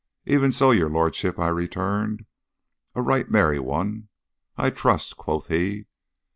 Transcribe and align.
'Even 0.25 0.51
so, 0.51 0.71
your 0.71 0.89
lordship,' 0.89 1.37
I 1.37 1.49
returned. 1.49 2.25
'A 2.95 3.03
right 3.03 3.29
merry 3.29 3.59
one, 3.59 4.07
I 4.57 4.71
trust,' 4.71 5.15
quoth 5.15 5.49
he. 5.49 5.85